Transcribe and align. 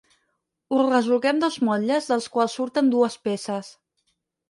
Ho 0.71 0.79
resolgué 0.87 1.31
amb 1.33 1.45
dos 1.45 1.59
motlles 1.69 2.09
dels 2.15 2.29
quals 2.39 2.59
surten 2.61 2.93
dues 2.99 3.23
peces. 3.29 3.75